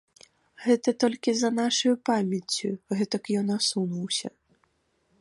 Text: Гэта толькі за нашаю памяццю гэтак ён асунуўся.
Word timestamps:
Гэта 0.63 0.93
толькі 1.03 1.35
за 1.41 1.51
нашаю 1.59 1.95
памяццю 2.11 2.71
гэтак 3.01 3.23
ён 3.43 3.47
асунуўся. 3.61 4.27